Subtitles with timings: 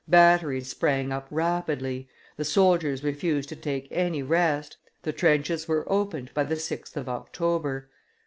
[0.07, 6.33] Batteries sprang up rapidly, the soldiers refused to take any rest, the trenches were opened
[6.33, 7.87] by the 6th of October.